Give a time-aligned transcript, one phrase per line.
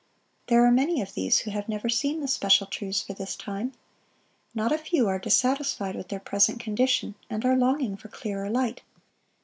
[0.47, 3.73] There are many of these who have never seen the special truths for this time.
[4.55, 8.81] Not a few are dissatisfied with their present condition, and are longing for clearer light.